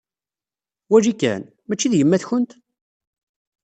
Wali 0.91 1.13
kan! 1.21 1.41
Mačči 1.67 1.87
d 1.91 1.93
yemmat-kent? 1.97 2.51